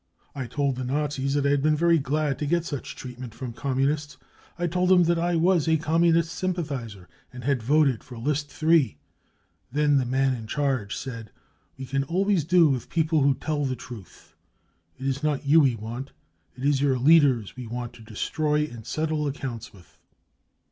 [0.33, 3.53] I told the Nazis that I had been very glad to get such treatment from
[3.53, 4.17] Communists.
[4.57, 8.97] I told them that I was a Communist sympathiser and had voted List 3.
[9.71, 11.29] Then the man in charge said: e
[11.77, 14.33] We can always do with people who tell the truth.
[14.97, 16.13] It is not you we want,
[16.55, 19.99] it is your leaders we want to destroy and settle accounts with.